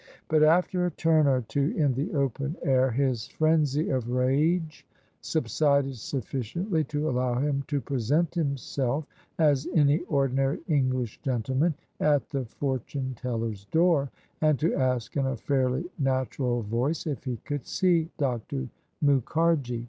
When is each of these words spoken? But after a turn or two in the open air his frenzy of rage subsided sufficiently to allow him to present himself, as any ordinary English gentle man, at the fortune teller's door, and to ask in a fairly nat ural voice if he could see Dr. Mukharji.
But 0.29 0.41
after 0.41 0.83
a 0.83 0.89
turn 0.89 1.27
or 1.27 1.41
two 1.43 1.75
in 1.77 1.93
the 1.93 2.11
open 2.15 2.55
air 2.63 2.89
his 2.89 3.27
frenzy 3.27 3.89
of 3.91 4.09
rage 4.09 4.83
subsided 5.21 5.95
sufficiently 5.95 6.83
to 6.85 7.07
allow 7.07 7.35
him 7.37 7.63
to 7.67 7.79
present 7.79 8.33
himself, 8.33 9.05
as 9.37 9.67
any 9.75 9.99
ordinary 10.09 10.57
English 10.67 11.21
gentle 11.21 11.53
man, 11.53 11.75
at 11.99 12.27
the 12.29 12.45
fortune 12.45 13.13
teller's 13.15 13.65
door, 13.65 14.09
and 14.41 14.57
to 14.57 14.73
ask 14.73 15.15
in 15.17 15.27
a 15.27 15.37
fairly 15.37 15.85
nat 15.99 16.35
ural 16.39 16.63
voice 16.63 17.05
if 17.05 17.23
he 17.23 17.37
could 17.45 17.67
see 17.67 18.09
Dr. 18.17 18.69
Mukharji. 19.03 19.79